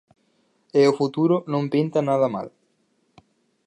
E 0.79 0.81
o 0.91 0.97
futuro 0.99 1.35
non 1.51 1.63
pinta 1.73 1.99
nada 2.09 2.27
mal. 2.35 2.47